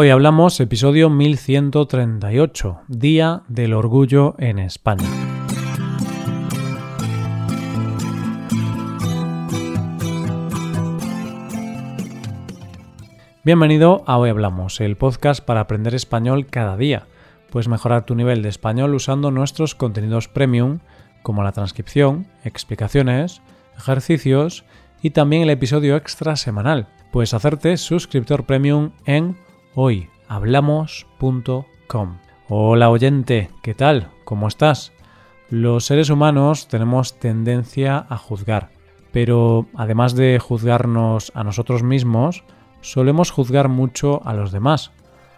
Hoy 0.00 0.10
hablamos 0.10 0.60
episodio 0.60 1.10
1138, 1.10 2.82
Día 2.86 3.42
del 3.48 3.74
Orgullo 3.74 4.36
en 4.38 4.60
España. 4.60 5.04
Bienvenido 13.42 14.04
a 14.06 14.18
Hoy 14.18 14.30
Hablamos, 14.30 14.80
el 14.80 14.96
podcast 14.96 15.44
para 15.44 15.62
aprender 15.62 15.96
español 15.96 16.46
cada 16.46 16.76
día. 16.76 17.08
Puedes 17.50 17.66
mejorar 17.66 18.06
tu 18.06 18.14
nivel 18.14 18.40
de 18.42 18.50
español 18.50 18.94
usando 18.94 19.32
nuestros 19.32 19.74
contenidos 19.74 20.28
premium, 20.28 20.78
como 21.24 21.42
la 21.42 21.50
transcripción, 21.50 22.28
explicaciones, 22.44 23.42
ejercicios 23.76 24.64
y 25.02 25.10
también 25.10 25.42
el 25.42 25.50
episodio 25.50 25.96
extra 25.96 26.36
semanal. 26.36 26.86
Puedes 27.10 27.34
hacerte 27.34 27.76
suscriptor 27.76 28.46
premium 28.46 28.92
en 29.04 29.36
hoyhablamos.com. 29.80 32.18
Hola 32.48 32.90
oyente, 32.90 33.48
¿qué 33.62 33.74
tal? 33.74 34.10
¿Cómo 34.24 34.48
estás? 34.48 34.92
Los 35.50 35.86
seres 35.86 36.10
humanos 36.10 36.66
tenemos 36.66 37.20
tendencia 37.20 38.04
a 38.08 38.16
juzgar, 38.16 38.70
pero 39.12 39.68
además 39.76 40.16
de 40.16 40.40
juzgarnos 40.40 41.30
a 41.36 41.44
nosotros 41.44 41.84
mismos, 41.84 42.42
solemos 42.80 43.30
juzgar 43.30 43.68
mucho 43.68 44.20
a 44.24 44.34
los 44.34 44.50
demás. 44.50 44.90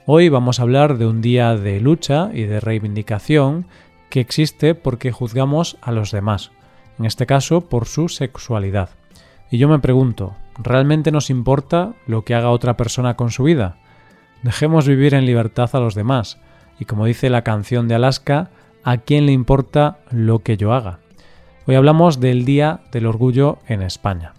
Hoy 0.07 0.31
vamos 0.31 0.59
a 0.59 0.63
hablar 0.63 0.97
de 0.97 1.07
un 1.07 1.21
día 1.21 1.55
de 1.55 1.79
lucha 1.79 2.31
y 2.33 2.45
de 2.45 2.61
reivindicación 2.61 3.67
que 4.09 4.21
existe 4.21 4.75
porque 4.75 5.13
juzgamos 5.13 5.77
a 5.83 5.93
los 5.93 6.13
demás, 6.13 6.51
en 6.99 7.05
este 7.05 7.27
caso 7.27 7.61
por 7.61 7.85
su 7.85 8.09
sexualidad. 8.09 8.89
Y 9.51 9.59
yo 9.59 9.69
me 9.69 9.81
pregunto, 9.81 10.35
¿realmente 10.57 11.13
nos 11.13 11.29
importa 11.29 11.93
lo 12.07 12.25
que 12.25 12.35
haga 12.35 12.49
otra 12.49 12.79
persona 12.79 13.17
con 13.17 13.31
su 13.31 13.43
vida? 13.43 13.77
Dejemos 14.43 14.89
vivir 14.89 15.13
en 15.15 15.27
libertad 15.27 15.69
a 15.75 15.81
los 15.81 15.95
demás, 15.95 16.39
y 16.79 16.87
como 16.87 17.05
dice 17.05 17.29
la 17.29 17.45
canción 17.45 17.89
de 17.89 17.95
Alaska, 17.95 18.49
¿a 18.83 18.97
quién 18.97 19.27
le 19.27 19.33
importa 19.33 19.99
lo 20.11 20.39
que 20.39 20.57
yo 20.57 20.73
haga? 20.73 21.01
Hoy 21.67 21.75
hablamos 21.75 22.21
del 22.21 22.47
Día 22.47 22.81
del 22.91 23.05
Orgullo 23.05 23.59
en 23.69 23.83
España. 23.83 24.33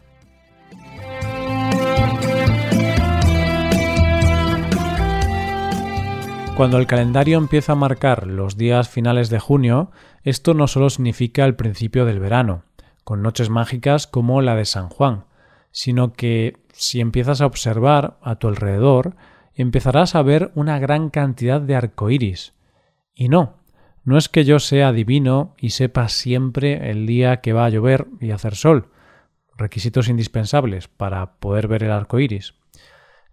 Cuando 6.57 6.77
el 6.77 6.87
calendario 6.87 7.37
empieza 7.37 7.73
a 7.73 7.75
marcar 7.75 8.25
los 8.25 8.57
días 8.57 8.89
finales 8.89 9.29
de 9.29 9.39
junio, 9.39 9.91
esto 10.23 10.55
no 10.55 10.67
solo 10.67 10.89
significa 10.89 11.45
el 11.45 11.55
principio 11.55 12.05
del 12.05 12.19
verano, 12.19 12.63
con 13.03 13.21
noches 13.21 13.51
mágicas 13.51 14.07
como 14.07 14.41
la 14.41 14.55
de 14.55 14.65
San 14.65 14.89
Juan, 14.89 15.25
sino 15.71 16.13
que 16.13 16.57
si 16.73 17.01
empiezas 17.01 17.41
a 17.41 17.45
observar 17.45 18.17
a 18.21 18.35
tu 18.35 18.47
alrededor, 18.47 19.15
empezarás 19.55 20.15
a 20.15 20.21
ver 20.21 20.51
una 20.55 20.79
gran 20.79 21.09
cantidad 21.09 21.61
de 21.61 21.75
arcoíris. 21.75 22.53
Y 23.13 23.29
no, 23.29 23.57
no 24.03 24.17
es 24.17 24.29
que 24.29 24.43
yo 24.45 24.59
sea 24.59 24.91
divino 24.91 25.53
y 25.59 25.71
sepa 25.71 26.07
siempre 26.07 26.89
el 26.89 27.05
día 27.05 27.41
que 27.41 27.53
va 27.53 27.65
a 27.65 27.69
llover 27.69 28.07
y 28.19 28.31
hacer 28.31 28.55
sol, 28.55 28.89
requisitos 29.55 30.09
indispensables 30.09 30.87
para 30.87 31.35
poder 31.35 31.67
ver 31.67 31.83
el 31.83 31.91
arco 31.91 32.19
iris. 32.19 32.55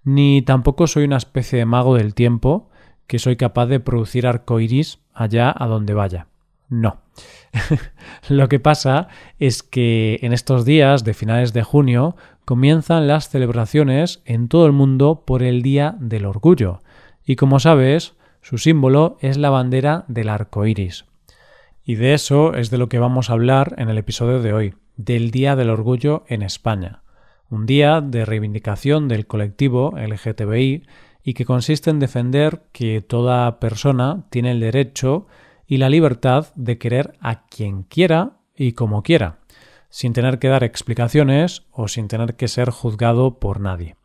Ni 0.05 0.43
tampoco 0.43 0.87
soy 0.87 1.05
una 1.05 1.17
especie 1.17 1.59
de 1.59 1.65
mago 1.65 1.97
del 1.97 2.15
tiempo 2.15 2.71
que 3.07 3.19
soy 3.19 3.37
capaz 3.37 3.67
de 3.67 3.81
producir 3.81 4.27
arcoiris 4.27 5.01
allá 5.15 5.55
a 5.57 5.67
donde 5.67 5.95
vaya. 5.95 6.27
No. 6.69 7.01
Lo 8.29 8.49
que 8.49 8.61
pasa 8.61 9.09
es 9.39 9.63
que 9.63 10.19
en 10.23 10.35
estos 10.35 10.67
días 10.67 11.03
de 11.05 11.15
finales 11.15 11.55
de 11.55 11.63
junio 11.63 12.15
comienzan 12.49 13.07
las 13.07 13.29
celebraciones 13.29 14.23
en 14.25 14.49
todo 14.49 14.65
el 14.65 14.73
mundo 14.73 15.23
por 15.27 15.43
el 15.43 15.61
Día 15.61 15.97
del 16.01 16.25
Orgullo. 16.25 16.81
Y 17.23 17.37
como 17.37 17.61
sabes, 17.61 18.15
su 18.41 18.57
símbolo 18.57 19.19
es 19.21 19.37
la 19.37 19.51
bandera 19.51 20.07
del 20.09 20.31
arco 20.31 20.65
iris. 20.65 21.05
Y 21.85 21.97
de 21.97 22.15
eso 22.15 22.55
es 22.55 22.71
de 22.71 22.79
lo 22.79 22.89
que 22.89 22.99
vamos 22.99 23.29
a 23.29 23.35
hablar 23.35 23.75
en 23.77 23.91
el 23.91 23.99
episodio 23.99 24.41
de 24.41 24.55
hoy, 24.55 24.75
del 24.97 25.31
Día 25.31 25.57
del 25.57 25.69
Orgullo 25.69 26.25
en 26.27 26.41
España. 26.41 27.03
Un 27.51 27.67
día 27.67 28.01
de 28.01 28.25
reivindicación 28.25 29.09
del 29.09 29.27
colectivo 29.27 29.93
LGTBI 29.99 30.87
y 31.23 31.35
que 31.35 31.45
consiste 31.45 31.91
en 31.91 31.99
defender 31.99 32.63
que 32.73 33.03
toda 33.03 33.61
persona 33.61 34.25
tiene 34.31 34.53
el 34.53 34.61
derecho 34.61 35.27
y 35.67 35.77
la 35.77 35.91
libertad 35.91 36.47
de 36.55 36.79
querer 36.79 37.13
a 37.21 37.45
quien 37.45 37.83
quiera 37.83 38.39
y 38.57 38.73
como 38.73 39.03
quiera, 39.03 39.37
sin 39.89 40.13
tener 40.13 40.39
que 40.39 40.49
dar 40.49 40.65
explicaciones 40.65 41.67
o 41.71 41.89
sin 41.89 42.09
tener 42.09 42.37
que 42.37 42.49
ser 42.49 42.71
juzgado 42.71 43.39
por 43.39 43.61
nadie. 43.61 43.97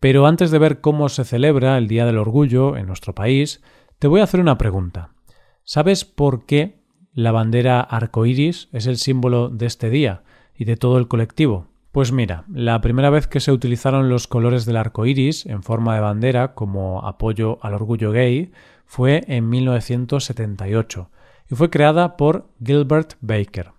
Pero 0.00 0.26
antes 0.26 0.50
de 0.50 0.58
ver 0.58 0.80
cómo 0.80 1.08
se 1.08 1.24
celebra 1.24 1.78
el 1.78 1.88
Día 1.88 2.04
del 2.04 2.18
Orgullo 2.18 2.76
en 2.76 2.86
nuestro 2.86 3.14
país, 3.14 3.62
te 3.98 4.08
voy 4.08 4.20
a 4.20 4.24
hacer 4.24 4.40
una 4.40 4.58
pregunta. 4.58 5.14
¿Sabes 5.62 6.04
por 6.04 6.44
qué 6.44 6.82
la 7.14 7.32
bandera 7.32 7.80
arcoíris 7.80 8.68
es 8.72 8.86
el 8.86 8.98
símbolo 8.98 9.48
de 9.48 9.66
este 9.66 9.88
día 9.88 10.22
y 10.54 10.64
de 10.64 10.76
todo 10.76 10.98
el 10.98 11.08
colectivo? 11.08 11.68
Pues 11.90 12.10
mira, 12.10 12.44
la 12.52 12.80
primera 12.80 13.08
vez 13.08 13.28
que 13.28 13.38
se 13.38 13.52
utilizaron 13.52 14.08
los 14.08 14.26
colores 14.26 14.66
del 14.66 14.76
arco 14.76 15.06
iris 15.06 15.46
en 15.46 15.62
forma 15.62 15.94
de 15.94 16.00
bandera 16.00 16.52
como 16.54 17.06
apoyo 17.06 17.58
al 17.62 17.74
orgullo 17.74 18.10
gay 18.10 18.50
fue 18.84 19.22
en 19.28 19.48
1978 19.48 21.08
y 21.50 21.54
fue 21.54 21.70
creada 21.70 22.16
por 22.16 22.48
Gilbert 22.62 23.14
Baker. 23.20 23.73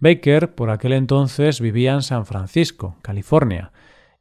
Baker 0.00 0.54
por 0.54 0.70
aquel 0.70 0.92
entonces 0.92 1.60
vivía 1.60 1.92
en 1.92 2.02
San 2.02 2.26
Francisco, 2.26 2.96
California, 3.02 3.72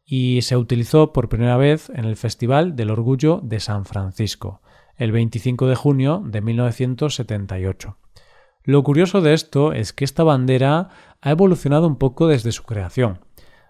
y 0.05 0.41
se 0.43 0.57
utilizó 0.57 1.13
por 1.13 1.29
primera 1.29 1.57
vez 1.57 1.89
en 1.89 2.05
el 2.05 2.15
Festival 2.15 2.75
del 2.75 2.91
Orgullo 2.91 3.39
de 3.43 3.59
San 3.59 3.85
Francisco, 3.85 4.61
el 4.97 5.11
25 5.11 5.67
de 5.67 5.75
junio 5.75 6.21
de 6.25 6.41
1978. 6.41 7.97
Lo 8.63 8.83
curioso 8.83 9.21
de 9.21 9.33
esto 9.33 9.73
es 9.73 9.93
que 9.93 10.05
esta 10.05 10.23
bandera 10.23 10.89
ha 11.21 11.31
evolucionado 11.31 11.87
un 11.87 11.95
poco 11.97 12.27
desde 12.27 12.51
su 12.51 12.63
creación 12.63 13.19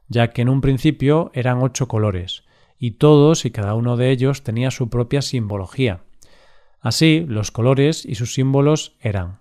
ya 0.09 0.31
que 0.31 0.41
en 0.41 0.50
un 0.50 0.59
principio 0.59 1.31
eran 1.34 1.62
ocho 1.62 1.88
colores, 1.88 2.44
y 2.78 2.91
todos 2.91 3.46
y 3.46 3.52
cada 3.52 3.76
uno 3.76 3.96
de 3.96 4.09
ellos 4.09 4.44
tenía 4.44 4.72
su 4.72 4.90
propia 4.90 5.22
simbología. 5.22 6.02
Así, 6.81 7.26
los 7.28 7.52
colores 7.52 8.06
y 8.06 8.16
sus 8.16 8.34
símbolos 8.34 8.97
eran 9.00 9.38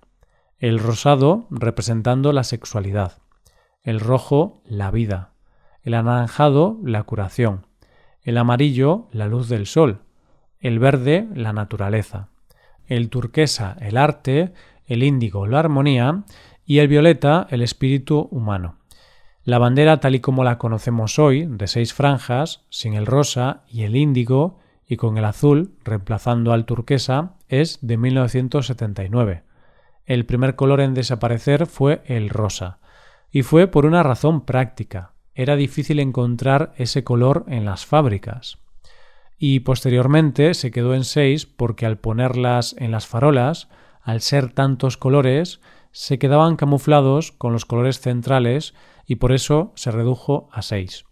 el 0.59 0.79
rosado 0.79 1.47
representando 1.51 2.33
la 2.33 2.45
sexualidad, 2.45 3.19
el 3.83 4.01
rojo 4.01 4.63
la 4.65 4.91
vida, 4.91 5.33
el 5.83 5.95
anaranjado 5.95 6.79
la 6.85 7.03
curación, 7.05 7.67
el 8.23 8.39
amarillo 8.39 9.09
la 9.13 9.27
luz 9.27 9.49
del 9.49 9.67
sol, 9.67 10.03
el 10.61 10.79
verde 10.79 11.29
la 11.35 11.53
naturaleza, 11.53 12.29
el 12.87 13.11
turquesa 13.11 13.77
el 13.81 13.97
arte, 13.97 14.53
el 14.87 15.03
índigo 15.03 15.47
la 15.47 15.61
armonía. 15.61 16.25
Y 16.65 16.81
el 16.81 16.89
violeta 16.89 17.47
el 17.49 17.63
espíritu 17.63 18.29
humano. 18.31 18.77
La 19.43 19.59
bandera 19.59 20.01
tal 20.01 20.15
y 20.15 20.21
como 20.21 20.45
la 20.45 20.59
conocemos 20.59 21.19
hoy, 21.19 21.47
de 21.47 21.67
seis 21.67 21.95
franjas, 21.95 22.67
sin 22.69 22.93
el 22.93 23.07
rosa 23.07 23.63
y 23.71 23.85
el 23.85 23.97
índigo, 23.97 24.59
y 24.87 24.97
con 24.97 25.17
el 25.17 25.25
azul, 25.25 25.79
reemplazando 25.83 26.53
al 26.53 26.67
turquesa, 26.67 27.37
es 27.49 27.79
de 27.81 27.97
1979. 27.97 29.45
El 30.09 30.25
primer 30.25 30.57
color 30.57 30.81
en 30.81 30.95
desaparecer 30.95 31.67
fue 31.67 32.01
el 32.07 32.31
rosa, 32.31 32.79
y 33.31 33.43
fue 33.43 33.67
por 33.67 33.85
una 33.85 34.03
razón 34.03 34.47
práctica. 34.47 35.13
Era 35.35 35.55
difícil 35.55 36.01
encontrar 36.01 36.73
ese 36.79 37.05
color 37.05 37.45
en 37.47 37.67
las 37.67 37.85
fábricas. 37.85 38.57
Y 39.37 39.61
posteriormente 39.61 40.55
se 40.55 40.71
quedó 40.71 40.95
en 40.95 41.05
seis 41.05 41.45
porque 41.45 41.85
al 41.85 41.99
ponerlas 41.99 42.75
en 42.79 42.91
las 42.91 43.07
farolas, 43.07 43.69
al 44.01 44.23
ser 44.23 44.51
tantos 44.51 44.97
colores, 44.97 45.61
se 45.93 46.19
quedaban 46.19 46.57
camuflados 46.57 47.31
con 47.31 47.53
los 47.53 47.67
colores 47.67 48.01
centrales 48.01 48.73
y 49.05 49.17
por 49.17 49.33
eso 49.33 49.73
se 49.75 49.91
redujo 49.91 50.49
a 50.53 50.63
seis. 50.63 51.05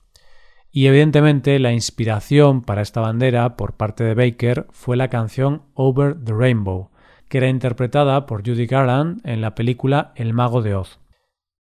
Y 0.70 0.86
evidentemente 0.86 1.58
la 1.58 1.74
inspiración 1.74 2.62
para 2.62 2.80
esta 2.80 3.02
bandera 3.02 3.56
por 3.56 3.76
parte 3.76 4.04
de 4.04 4.14
Baker 4.14 4.66
fue 4.70 4.96
la 4.96 5.10
canción 5.10 5.64
Over 5.75 6.16
the 6.25 6.32
Rainbow, 6.32 6.88
que 7.28 7.38
era 7.38 7.49
interpretada 7.49 8.26
por 8.26 8.46
Judy 8.46 8.67
Garland 8.67 9.20
en 9.26 9.40
la 9.40 9.55
película 9.55 10.12
El 10.17 10.32
mago 10.32 10.62
de 10.62 10.75
Oz. 10.75 10.99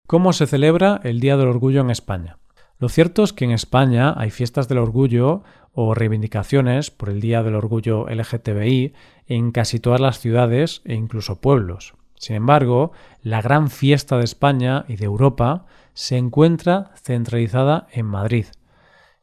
¿Cómo 0.06 0.32
se 0.32 0.46
celebra 0.46 1.00
el 1.02 1.20
Día 1.20 1.36
del 1.36 1.48
Orgullo 1.48 1.80
en 1.80 1.90
España? 1.90 2.38
Lo 2.78 2.88
cierto 2.88 3.24
es 3.24 3.32
que 3.32 3.44
en 3.44 3.52
España 3.52 4.14
hay 4.16 4.30
fiestas 4.30 4.68
del 4.68 4.78
orgullo 4.78 5.42
o 5.72 5.94
reivindicaciones 5.94 6.90
por 6.90 7.08
el 7.08 7.20
Día 7.20 7.42
del 7.42 7.54
Orgullo 7.54 8.06
LGTBI 8.08 8.94
en 9.26 9.50
casi 9.50 9.80
todas 9.80 10.00
las 10.00 10.20
ciudades 10.20 10.82
e 10.84 10.94
incluso 10.94 11.40
pueblos. 11.40 11.94
Sin 12.16 12.36
embargo, 12.36 12.92
la 13.22 13.42
gran 13.42 13.70
fiesta 13.70 14.18
de 14.18 14.24
España 14.24 14.84
y 14.88 14.96
de 14.96 15.06
Europa 15.06 15.66
se 15.94 16.16
encuentra 16.16 16.92
centralizada 17.02 17.88
en 17.92 18.06
Madrid. 18.06 18.46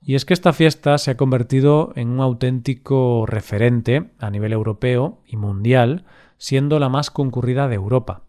Y 0.01 0.15
es 0.15 0.25
que 0.25 0.33
esta 0.33 0.51
fiesta 0.51 0.97
se 0.97 1.11
ha 1.11 1.17
convertido 1.17 1.93
en 1.95 2.09
un 2.09 2.19
auténtico 2.19 3.25
referente 3.25 4.11
a 4.19 4.29
nivel 4.29 4.51
europeo 4.51 5.21
y 5.25 5.37
mundial, 5.37 6.05
siendo 6.43 6.77
la 6.77 6.89
más 6.89 7.09
concurrida 7.09 7.69
de 7.69 7.75
Europa. 7.75 8.23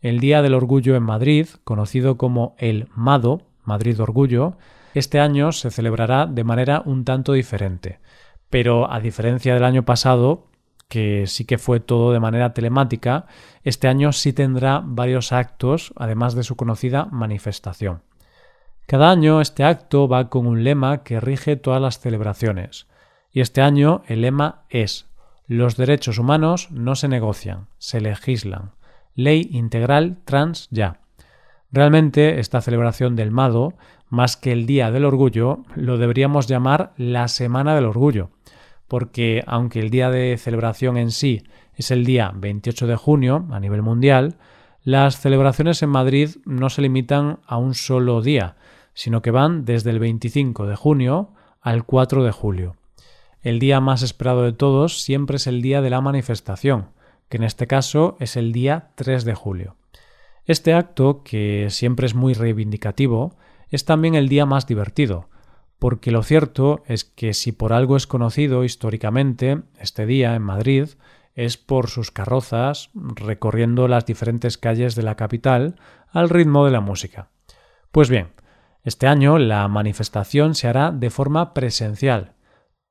El 0.00 0.20
Día 0.20 0.42
del 0.42 0.54
Orgullo 0.54 0.94
en 0.94 1.02
Madrid, 1.02 1.48
conocido 1.64 2.16
como 2.16 2.54
el 2.56 2.86
MADO, 2.94 3.48
Madrid 3.64 4.00
Orgullo, 4.00 4.56
este 4.94 5.18
año 5.18 5.50
se 5.50 5.72
celebrará 5.72 6.26
de 6.26 6.44
manera 6.44 6.84
un 6.86 7.04
tanto 7.04 7.32
diferente, 7.32 7.98
Pero 8.48 8.88
a 8.92 9.00
diferencia 9.00 9.54
del 9.54 9.64
año 9.64 9.84
pasado, 9.84 10.46
que 10.88 11.26
sí 11.26 11.46
que 11.46 11.58
fue 11.58 11.80
todo 11.80 12.12
de 12.12 12.20
manera 12.20 12.54
telemática, 12.54 13.26
este 13.64 13.88
año 13.88 14.12
sí 14.12 14.32
tendrá 14.32 14.80
varios 14.84 15.32
actos, 15.32 15.92
además 15.96 16.36
de 16.36 16.44
su 16.44 16.54
conocida 16.54 17.06
manifestación. 17.06 18.02
Cada 18.86 19.10
año 19.10 19.40
este 19.40 19.64
acto 19.64 20.06
va 20.06 20.30
con 20.30 20.46
un 20.46 20.62
lema 20.62 21.02
que 21.02 21.18
rige 21.18 21.56
todas 21.56 21.82
las 21.82 21.98
celebraciones, 21.98 22.86
y 23.32 23.40
este 23.40 23.62
año 23.62 24.02
el 24.06 24.20
lema 24.20 24.62
es 24.70 25.08
Los 25.48 25.78
derechos 25.78 26.18
humanos 26.18 26.68
no 26.70 26.94
se 26.94 27.08
negocian, 27.08 27.68
se 27.78 28.02
legislan. 28.02 28.72
Ley 29.14 29.48
integral 29.50 30.18
trans 30.26 30.68
ya. 30.70 31.00
Realmente 31.72 32.38
esta 32.38 32.60
celebración 32.60 33.16
del 33.16 33.30
Mado, 33.30 33.72
más 34.10 34.36
que 34.36 34.52
el 34.52 34.66
Día 34.66 34.90
del 34.90 35.06
Orgullo, 35.06 35.64
lo 35.74 35.96
deberíamos 35.96 36.48
llamar 36.48 36.92
la 36.98 37.28
Semana 37.28 37.74
del 37.74 37.86
Orgullo, 37.86 38.28
porque 38.88 39.42
aunque 39.46 39.80
el 39.80 39.88
día 39.88 40.10
de 40.10 40.36
celebración 40.36 40.98
en 40.98 41.10
sí 41.10 41.42
es 41.74 41.90
el 41.90 42.04
día 42.04 42.30
28 42.34 42.86
de 42.86 42.96
junio 42.96 43.46
a 43.50 43.58
nivel 43.58 43.80
mundial, 43.80 44.36
las 44.84 45.18
celebraciones 45.18 45.82
en 45.82 45.88
Madrid 45.88 46.36
no 46.44 46.68
se 46.68 46.82
limitan 46.82 47.40
a 47.46 47.56
un 47.56 47.74
solo 47.74 48.20
día, 48.20 48.56
sino 48.92 49.22
que 49.22 49.30
van 49.30 49.64
desde 49.64 49.88
el 49.88 49.98
25 49.98 50.66
de 50.66 50.76
junio 50.76 51.30
al 51.62 51.84
4 51.84 52.22
de 52.22 52.32
julio. 52.32 52.76
El 53.40 53.60
día 53.60 53.80
más 53.80 54.02
esperado 54.02 54.42
de 54.42 54.52
todos 54.52 55.00
siempre 55.00 55.36
es 55.36 55.46
el 55.46 55.62
día 55.62 55.80
de 55.80 55.90
la 55.90 56.00
manifestación, 56.00 56.90
que 57.28 57.36
en 57.36 57.44
este 57.44 57.66
caso 57.66 58.16
es 58.18 58.36
el 58.36 58.52
día 58.52 58.90
3 58.96 59.24
de 59.24 59.34
julio. 59.34 59.76
Este 60.44 60.74
acto, 60.74 61.22
que 61.22 61.68
siempre 61.70 62.06
es 62.06 62.14
muy 62.14 62.34
reivindicativo, 62.34 63.36
es 63.68 63.84
también 63.84 64.14
el 64.14 64.28
día 64.28 64.46
más 64.46 64.66
divertido, 64.66 65.28
porque 65.78 66.10
lo 66.10 66.22
cierto 66.22 66.82
es 66.86 67.04
que 67.04 67.34
si 67.34 67.52
por 67.52 67.72
algo 67.72 67.96
es 67.96 68.06
conocido 68.06 68.64
históricamente 68.64 69.62
este 69.78 70.06
día 70.06 70.34
en 70.34 70.42
Madrid, 70.42 70.88
es 71.34 71.56
por 71.56 71.88
sus 71.88 72.10
carrozas 72.10 72.90
recorriendo 72.94 73.86
las 73.86 74.04
diferentes 74.04 74.58
calles 74.58 74.96
de 74.96 75.04
la 75.04 75.14
capital 75.14 75.76
al 76.10 76.28
ritmo 76.28 76.64
de 76.64 76.72
la 76.72 76.80
música. 76.80 77.28
Pues 77.92 78.10
bien, 78.10 78.32
este 78.82 79.06
año 79.06 79.38
la 79.38 79.68
manifestación 79.68 80.56
se 80.56 80.66
hará 80.66 80.90
de 80.90 81.10
forma 81.10 81.54
presencial, 81.54 82.32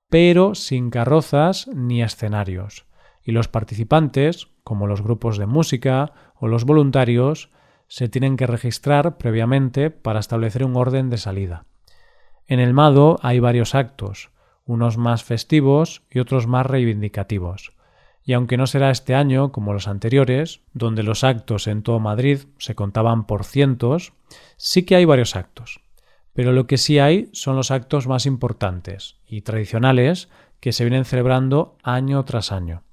pero 0.10 0.56
sin 0.56 0.90
carrozas 0.90 1.68
ni 1.74 2.02
escenarios, 2.02 2.86
y 3.24 3.32
los 3.32 3.48
participantes, 3.48 4.48
como 4.64 4.88
los 4.88 5.02
grupos 5.02 5.38
de 5.38 5.46
música 5.46 6.14
o 6.36 6.48
los 6.48 6.64
voluntarios, 6.64 7.50
se 7.88 8.10
tienen 8.10 8.38
que 8.38 8.48
registrar 8.48 9.18
previamente 9.18 9.90
para 9.90 10.20
establecer 10.20 10.64
un 10.64 10.76
orden 10.76 11.10
de 11.10 11.18
salida. 11.18 11.66
En 12.48 12.60
el 12.60 12.74
Mado 12.74 13.20
hay 13.22 13.40
varios 13.40 13.76
actos, 13.76 14.32
unos 14.66 14.98
más 14.98 15.24
festivos 15.24 16.04
y 16.10 16.20
otros 16.20 16.48
más 16.48 16.66
reivindicativos. 16.66 17.74
Y 18.24 18.34
aunque 18.34 18.58
no 18.58 18.68
será 18.68 18.92
este 18.92 19.16
año 19.16 19.54
como 19.54 19.74
los 19.74 19.88
anteriores, 19.88 20.62
donde 20.74 21.04
los 21.04 21.24
actos 21.24 21.68
en 21.68 21.82
todo 21.82 22.00
Madrid 22.00 22.40
se 22.58 22.76
contaban 22.76 23.26
por 23.26 23.46
cientos, 23.46 24.14
sí 24.58 24.84
que 24.84 24.96
hay 24.96 25.06
varios 25.06 25.38
actos. 25.38 25.82
Pero 26.38 26.52
lo 26.52 26.68
que 26.68 26.78
sí 26.78 27.00
hay 27.00 27.32
son 27.34 27.56
los 27.56 27.72
actos 27.72 28.06
más 28.06 28.28
importantes 28.28 29.16
y 29.26 29.42
tradicionales 29.42 30.30
que 30.60 30.72
se 30.72 30.84
vienen 30.84 31.04
celebrando 31.04 31.80
año 31.82 32.24
tras 32.26 32.52
año. 32.52 32.84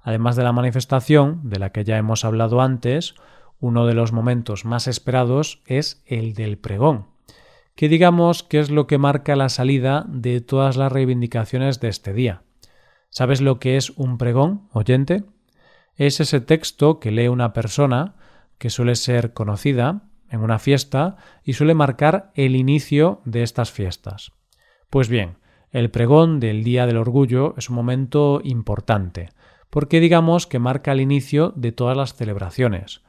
Además 0.00 0.34
de 0.34 0.42
la 0.42 0.50
manifestación, 0.50 1.48
de 1.48 1.60
la 1.60 1.70
que 1.70 1.84
ya 1.84 1.96
hemos 1.96 2.24
hablado 2.24 2.60
antes, 2.60 3.14
uno 3.60 3.86
de 3.86 3.94
los 3.94 4.10
momentos 4.10 4.64
más 4.64 4.88
esperados 4.88 5.62
es 5.64 6.02
el 6.06 6.34
del 6.34 6.58
pregón, 6.58 7.06
que 7.76 7.88
digamos 7.88 8.42
que 8.42 8.58
es 8.58 8.68
lo 8.68 8.88
que 8.88 8.98
marca 8.98 9.36
la 9.36 9.48
salida 9.48 10.04
de 10.08 10.40
todas 10.40 10.76
las 10.76 10.90
reivindicaciones 10.90 11.78
de 11.78 11.90
este 11.90 12.12
día. 12.12 12.42
¿Sabes 13.10 13.40
lo 13.40 13.60
que 13.60 13.76
es 13.76 13.90
un 13.90 14.18
pregón, 14.18 14.66
oyente? 14.72 15.22
Es 15.94 16.18
ese 16.18 16.40
texto 16.40 16.98
que 16.98 17.12
lee 17.12 17.28
una 17.28 17.52
persona 17.52 18.16
que 18.58 18.70
suele 18.70 18.96
ser 18.96 19.34
conocida 19.34 20.07
en 20.30 20.40
una 20.40 20.58
fiesta 20.58 21.16
y 21.42 21.54
suele 21.54 21.74
marcar 21.74 22.30
el 22.34 22.56
inicio 22.56 23.20
de 23.24 23.42
estas 23.42 23.70
fiestas. 23.70 24.32
Pues 24.90 25.08
bien, 25.08 25.38
el 25.70 25.90
pregón 25.90 26.40
del 26.40 26.64
Día 26.64 26.86
del 26.86 26.96
Orgullo 26.96 27.54
es 27.56 27.68
un 27.68 27.76
momento 27.76 28.40
importante, 28.42 29.30
porque 29.70 30.00
digamos 30.00 30.46
que 30.46 30.58
marca 30.58 30.92
el 30.92 31.00
inicio 31.00 31.52
de 31.56 31.72
todas 31.72 31.96
las 31.96 32.14
celebraciones, 32.14 33.02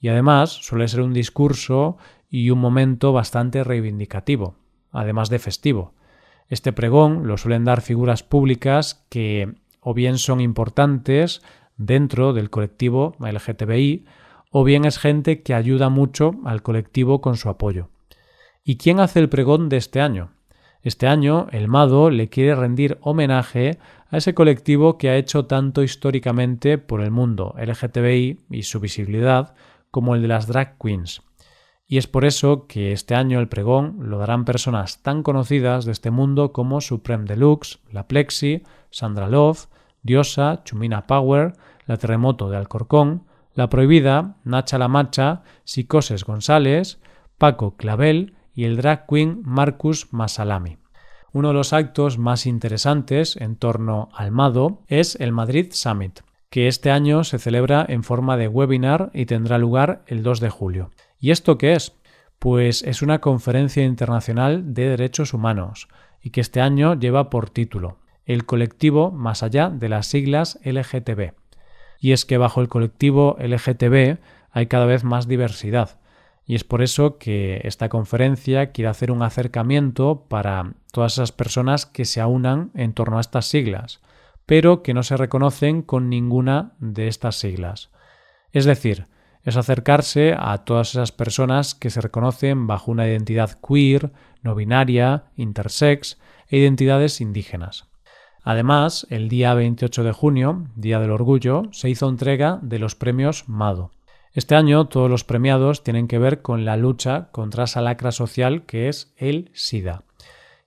y 0.00 0.08
además 0.08 0.50
suele 0.50 0.88
ser 0.88 1.02
un 1.02 1.12
discurso 1.12 1.98
y 2.28 2.50
un 2.50 2.58
momento 2.58 3.12
bastante 3.12 3.64
reivindicativo, 3.64 4.56
además 4.92 5.28
de 5.28 5.38
festivo. 5.38 5.94
Este 6.48 6.72
pregón 6.72 7.26
lo 7.26 7.36
suelen 7.36 7.64
dar 7.64 7.80
figuras 7.80 8.22
públicas 8.22 9.04
que 9.10 9.54
o 9.80 9.94
bien 9.94 10.18
son 10.18 10.40
importantes 10.40 11.42
dentro 11.76 12.32
del 12.32 12.50
colectivo 12.50 13.14
LGTBI 13.20 14.06
o 14.58 14.64
bien 14.64 14.86
es 14.86 14.98
gente 14.98 15.42
que 15.42 15.52
ayuda 15.52 15.90
mucho 15.90 16.30
al 16.46 16.62
colectivo 16.62 17.20
con 17.20 17.36
su 17.36 17.50
apoyo. 17.50 17.90
¿Y 18.64 18.78
quién 18.78 19.00
hace 19.00 19.18
el 19.18 19.28
pregón 19.28 19.68
de 19.68 19.76
este 19.76 20.00
año? 20.00 20.30
Este 20.80 21.06
año 21.06 21.46
el 21.52 21.68
MADO 21.68 22.08
le 22.08 22.30
quiere 22.30 22.54
rendir 22.54 22.96
homenaje 23.02 23.78
a 24.10 24.16
ese 24.16 24.32
colectivo 24.32 24.96
que 24.96 25.10
ha 25.10 25.16
hecho 25.18 25.44
tanto 25.44 25.82
históricamente 25.82 26.78
por 26.78 27.02
el 27.02 27.10
mundo 27.10 27.54
LGTBI 27.58 28.46
y 28.48 28.62
su 28.62 28.80
visibilidad 28.80 29.54
como 29.90 30.14
el 30.14 30.22
de 30.22 30.28
las 30.28 30.46
drag 30.46 30.78
queens. 30.78 31.20
Y 31.86 31.98
es 31.98 32.06
por 32.06 32.24
eso 32.24 32.66
que 32.66 32.92
este 32.92 33.14
año 33.14 33.40
el 33.40 33.48
pregón 33.48 34.08
lo 34.08 34.16
darán 34.16 34.46
personas 34.46 35.02
tan 35.02 35.22
conocidas 35.22 35.84
de 35.84 35.92
este 35.92 36.10
mundo 36.10 36.54
como 36.54 36.80
Supreme 36.80 37.26
Deluxe, 37.26 37.80
La 37.92 38.08
Plexi, 38.08 38.62
Sandra 38.88 39.28
Love, 39.28 39.66
Diosa, 40.02 40.62
Chumina 40.64 41.06
Power, 41.06 41.52
La 41.84 41.98
Terremoto 41.98 42.48
de 42.48 42.56
Alcorcón, 42.56 43.26
La 43.56 43.70
Prohibida, 43.70 44.36
Nacha 44.44 44.76
La 44.76 44.86
Macha, 44.86 45.42
Psicoses 45.64 46.24
González, 46.24 47.00
Paco 47.38 47.74
Clavel 47.78 48.34
y 48.52 48.64
el 48.64 48.76
drag 48.76 49.06
queen 49.06 49.40
Marcus 49.44 50.12
Masalami. 50.12 50.76
Uno 51.32 51.48
de 51.48 51.54
los 51.54 51.72
actos 51.72 52.18
más 52.18 52.44
interesantes 52.44 53.34
en 53.36 53.56
torno 53.56 54.10
al 54.12 54.30
MADO 54.30 54.82
es 54.88 55.16
el 55.20 55.32
Madrid 55.32 55.68
Summit, 55.70 56.20
que 56.50 56.68
este 56.68 56.90
año 56.90 57.24
se 57.24 57.38
celebra 57.38 57.86
en 57.88 58.02
forma 58.02 58.36
de 58.36 58.46
webinar 58.46 59.10
y 59.14 59.24
tendrá 59.24 59.56
lugar 59.56 60.04
el 60.06 60.22
2 60.22 60.40
de 60.40 60.50
julio. 60.50 60.90
¿Y 61.18 61.30
esto 61.30 61.56
qué 61.56 61.72
es? 61.72 61.96
Pues 62.38 62.82
es 62.82 63.00
una 63.00 63.22
conferencia 63.22 63.84
internacional 63.84 64.74
de 64.74 64.86
derechos 64.90 65.32
humanos 65.32 65.88
y 66.20 66.28
que 66.28 66.42
este 66.42 66.60
año 66.60 66.92
lleva 66.92 67.30
por 67.30 67.48
título 67.48 68.00
El 68.26 68.44
colectivo 68.44 69.12
más 69.12 69.42
allá 69.42 69.70
de 69.70 69.88
las 69.88 70.08
siglas 70.08 70.60
LGTB. 70.62 71.45
Y 72.00 72.12
es 72.12 72.24
que 72.24 72.38
bajo 72.38 72.60
el 72.60 72.68
colectivo 72.68 73.36
LGTB 73.40 74.18
hay 74.50 74.66
cada 74.66 74.86
vez 74.86 75.04
más 75.04 75.28
diversidad. 75.28 75.98
Y 76.46 76.54
es 76.54 76.62
por 76.62 76.80
eso 76.80 77.18
que 77.18 77.60
esta 77.64 77.88
conferencia 77.88 78.70
quiere 78.70 78.88
hacer 78.88 79.10
un 79.10 79.22
acercamiento 79.22 80.26
para 80.28 80.74
todas 80.92 81.14
esas 81.14 81.32
personas 81.32 81.86
que 81.86 82.04
se 82.04 82.20
aunan 82.20 82.70
en 82.74 82.92
torno 82.92 83.18
a 83.18 83.20
estas 83.20 83.46
siglas, 83.46 84.00
pero 84.46 84.82
que 84.82 84.94
no 84.94 85.02
se 85.02 85.16
reconocen 85.16 85.82
con 85.82 86.08
ninguna 86.08 86.72
de 86.78 87.08
estas 87.08 87.36
siglas. 87.36 87.90
Es 88.52 88.64
decir, 88.64 89.06
es 89.42 89.56
acercarse 89.56 90.34
a 90.38 90.64
todas 90.64 90.90
esas 90.90 91.12
personas 91.12 91.74
que 91.74 91.90
se 91.90 92.00
reconocen 92.00 92.66
bajo 92.66 92.90
una 92.90 93.06
identidad 93.06 93.58
queer, 93.60 94.12
no 94.42 94.54
binaria, 94.54 95.24
intersex 95.36 96.18
e 96.48 96.58
identidades 96.58 97.20
indígenas. 97.20 97.86
Además, 98.48 99.08
el 99.10 99.28
día 99.28 99.54
28 99.54 100.04
de 100.04 100.12
junio, 100.12 100.68
Día 100.76 101.00
del 101.00 101.10
Orgullo, 101.10 101.64
se 101.72 101.90
hizo 101.90 102.08
entrega 102.08 102.60
de 102.62 102.78
los 102.78 102.94
premios 102.94 103.48
MADO. 103.48 103.90
Este 104.34 104.54
año 104.54 104.84
todos 104.84 105.10
los 105.10 105.24
premiados 105.24 105.82
tienen 105.82 106.06
que 106.06 106.20
ver 106.20 106.42
con 106.42 106.64
la 106.64 106.76
lucha 106.76 107.28
contra 107.32 107.64
esa 107.64 107.82
lacra 107.82 108.12
social 108.12 108.64
que 108.64 108.88
es 108.88 109.12
el 109.16 109.50
SIDA. 109.52 110.04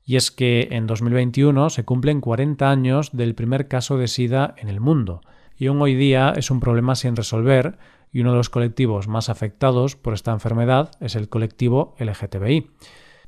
Y 0.03 0.17
es 0.17 0.29
que 0.29 0.67
en 0.71 0.87
2021 0.87 1.69
se 1.69 1.85
cumplen 1.85 2.19
40 2.19 2.69
años 2.69 3.11
del 3.13 3.33
primer 3.33 3.69
caso 3.69 3.97
de 3.97 4.09
SIDA 4.09 4.55
en 4.57 4.67
el 4.67 4.81
mundo, 4.81 5.21
y 5.57 5.67
aún 5.67 5.81
hoy 5.81 5.95
día 5.95 6.33
es 6.35 6.51
un 6.51 6.59
problema 6.59 6.95
sin 6.95 7.15
resolver 7.15 7.77
y 8.11 8.19
uno 8.19 8.31
de 8.31 8.37
los 8.39 8.49
colectivos 8.49 9.07
más 9.07 9.29
afectados 9.29 9.95
por 9.95 10.13
esta 10.13 10.33
enfermedad 10.33 10.91
es 10.99 11.15
el 11.15 11.29
colectivo 11.29 11.95
LGTBI. 11.97 12.71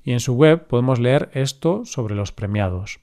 Y 0.04 0.12
en 0.12 0.20
su 0.20 0.34
web 0.34 0.68
podemos 0.68 1.00
leer 1.00 1.30
esto 1.36 1.86
sobre 1.86 2.16
los 2.16 2.34
premiados. 2.34 3.00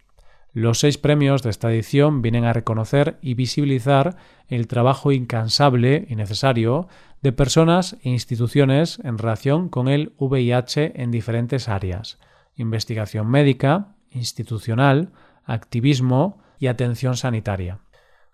Los 0.53 0.81
seis 0.81 0.99
premios 0.99 1.43
de 1.43 1.51
esta 1.51 1.71
edición 1.71 2.23
vienen 2.23 2.45
a 2.45 2.53
reconocer 2.53 3.19
y 3.21 3.35
visibilizar 3.35 4.17
el 4.49 4.67
trabajo 4.67 5.13
incansable 5.13 6.07
y 6.09 6.17
necesario 6.17 6.89
de 7.23 7.33
personas 7.33 7.97
e 8.03 8.11
instituciones 8.11 8.99
en 9.05 9.19
relación 9.19 9.69
con 9.69 9.89
el 9.89 10.13
VIH 10.19 11.03
en 11.03 11.11
diferentes 11.11 11.69
áreas 11.69 12.19
investigación 12.59 13.29
médica, 13.29 13.95
institucional, 14.11 15.13
activismo 15.45 16.39
y 16.59 16.67
atención 16.67 17.17
sanitaria. 17.17 17.79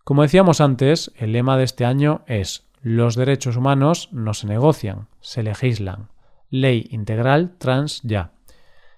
Como 0.03 0.23
decíamos 0.23 0.61
antes, 0.61 1.13
el 1.17 1.33
lema 1.33 1.57
de 1.57 1.65
este 1.65 1.85
año 1.85 2.23
es 2.27 2.67
los 2.83 3.15
derechos 3.15 3.57
humanos 3.57 4.09
no 4.13 4.35
se 4.35 4.47
negocian, 4.47 5.09
se 5.21 5.43
legislan. 5.43 6.09
Ley 6.51 6.87
integral 6.91 7.55
trans 7.59 8.03
ya. 8.03 8.33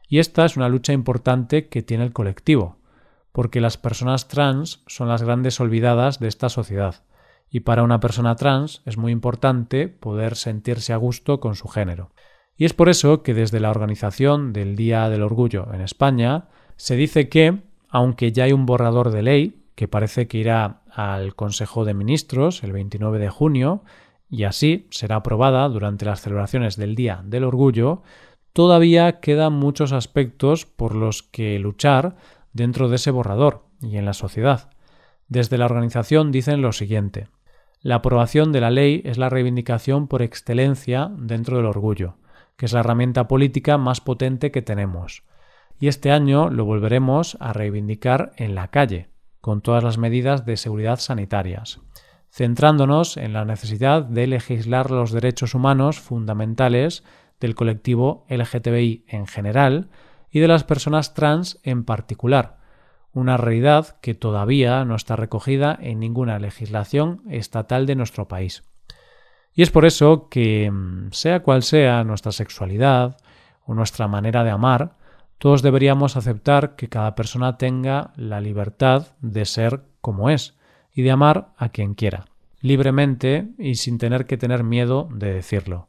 Y 0.09 0.19
esta 0.19 0.45
es 0.45 0.57
una 0.57 0.69
lucha 0.69 0.93
importante 0.93 1.69
que 1.69 1.83
tiene 1.83 2.05
el 2.05 2.13
colectivo, 2.13 2.79
porque 3.37 3.61
las 3.61 3.76
personas 3.76 4.28
trans 4.28 4.83
son 4.87 5.09
las 5.09 5.23
grandes 5.23 5.61
olvidadas 5.61 6.21
de 6.21 6.26
esta 6.26 6.49
sociedad, 6.49 7.05
y 7.50 7.61
para 7.61 7.83
una 7.83 8.00
persona 8.00 8.35
trans 8.35 8.81
es 8.87 8.97
muy 8.97 9.12
importante 9.12 9.88
poder 9.88 10.37
sentirse 10.37 10.95
a 10.95 10.97
gusto 10.97 11.38
con 11.38 11.55
su 11.55 11.69
género. 11.69 12.12
Y 12.57 12.64
es 12.64 12.73
por 12.73 12.88
eso 12.88 13.23
que 13.23 13.35
desde 13.35 13.61
la 13.61 13.69
organización 13.69 14.55
del 14.55 14.75
Día 14.75 15.11
del 15.11 15.23
Orgullo 15.23 15.66
en 15.75 15.83
España 15.83 16.49
se 16.76 16.97
dice 16.97 17.28
que, 17.28 17.59
aunque 17.90 18.33
ya 18.33 18.45
hay 18.45 18.55
un 18.55 18.64
borrador 18.64 19.11
de 19.11 19.23
ley 19.23 19.66
que 19.75 19.87
parece 19.87 20.28
que 20.28 20.38
irá 20.38 20.81
al 20.90 21.35
Consejo 21.35 21.85
de 21.85 21.93
Ministros 21.93 22.64
el 22.64 22.73
29 22.73 23.19
de 23.19 23.28
junio, 23.28 23.85
y 24.31 24.45
así 24.45 24.87
será 24.90 25.16
aprobada 25.16 25.69
durante 25.69 26.07
las 26.07 26.23
celebraciones 26.23 26.76
del 26.76 26.95
Día 26.95 27.21
del 27.23 27.45
Orgullo, 27.45 28.02
todavía 28.55 29.21
quedan 29.21 29.52
muchos 29.52 29.93
aspectos 29.93 30.64
por 30.64 30.95
los 30.95 31.23
que 31.23 31.59
luchar 31.59 32.16
dentro 32.57 32.89
de 32.89 32.97
ese 32.97 33.11
borrador 33.11 33.67
y 33.81 33.99
en 33.99 34.07
la 34.07 34.15
sociedad. 34.15 34.71
Desde 35.29 35.59
la 35.59 35.67
organización 35.67 36.33
dicen 36.33 36.63
lo 36.63 36.73
siguiente. 36.73 37.29
La 37.83 37.97
aprobación 37.97 38.51
de 38.51 38.61
la 38.61 38.71
ley 38.71 39.03
es 39.05 39.19
la 39.19 39.29
reivindicación 39.29 40.09
por 40.09 40.23
excelencia 40.23 41.11
dentro 41.17 41.59
del 41.59 41.67
orgullo, 41.67 42.17
que 42.57 42.67
es 42.67 42.73
la 42.73 42.81
herramienta 42.81 43.29
política 43.29 43.77
más 43.77 44.01
potente 44.01 44.51
que 44.51 44.63
tenemos. 44.63 45.25
Y 45.79 45.89
este 45.89 46.11
año 46.11 46.49
lo 46.49 46.65
volveremos 46.65 47.37
a 47.39 47.53
reivindicar 47.53 48.33
en 48.37 48.55
la 48.55 48.69
calle, 48.69 49.11
con 49.41 49.61
todas 49.61 49.85
las 49.85 49.99
medidas 49.99 50.47
de 50.47 50.57
seguridad 50.57 50.99
sanitarias, 50.99 51.81
centrándonos 52.31 53.19
en 53.19 53.35
la 53.35 53.45
necesidad 53.45 54.03
de 54.03 54.27
legislar 54.27 54.91
los 54.91 55.13
derechos 55.13 55.55
humanos 55.55 56.01
fundamentales 56.01 57.05
del 57.39 57.55
colectivo 57.55 58.25
LGTBI 58.31 59.05
en 59.09 59.27
general 59.27 59.91
y 60.37 60.38
de 60.38 60.49
las 60.49 60.64
personas 60.64 61.14
trans 61.14 61.59
en 61.62 61.83
particular, 61.83 62.59
una 63.14 63.38
realidad 63.38 63.97
que 64.02 64.12
todavía 64.12 64.85
no 64.85 64.95
está 64.95 65.16
recogida 65.16 65.78
en 65.81 65.99
ninguna 65.99 66.38
legislación 66.38 67.23
estatal 67.31 67.87
de 67.87 67.95
nuestro 67.95 68.28
país. 68.28 68.62
Y 69.55 69.62
es 69.62 69.71
por 69.71 69.87
eso 69.87 70.28
que, 70.28 70.71
mm, 70.71 71.12
sea 71.12 71.40
cual 71.40 71.62
sea 71.62 72.05
nuestra 72.05 72.33
sexualidad 72.33 73.16
o 73.64 73.73
nuestra 73.73 74.09
manera 74.09 74.45
de 74.45 74.50
amar, 74.50 74.99
todos 75.38 75.62
deberíamos 75.62 76.19
aceptar 76.19 76.76
que 76.76 76.90
cada 76.90 77.14
persona 77.14 77.57
tenga 77.57 78.12
la 78.16 78.43
libertad 78.43 79.07
de 79.23 79.47
ser 79.47 79.85
como 80.02 80.28
es 80.28 80.55
y 80.93 81.00
de 81.00 81.12
amar 81.12 81.55
a 81.57 81.71
quien 81.71 81.95
quiera, 81.95 82.26
libremente 82.61 83.49
y 83.57 83.76
sin 83.76 83.97
tener 83.97 84.26
que 84.26 84.37
tener 84.37 84.64
miedo 84.64 85.09
de 85.11 85.33
decirlo. 85.33 85.88